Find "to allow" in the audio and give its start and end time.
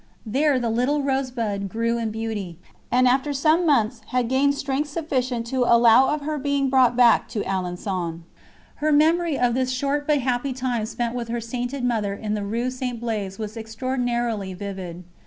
5.53-6.11